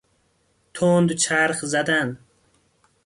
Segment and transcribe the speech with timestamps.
[0.73, 2.17] تند چرخ زدن